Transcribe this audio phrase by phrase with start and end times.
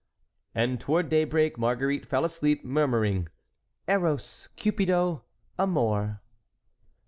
[0.55, 3.27] And toward daybreak Marguerite fell asleep, murmuring:
[3.87, 5.21] "Eros, Cupido,
[5.59, 6.21] Amor."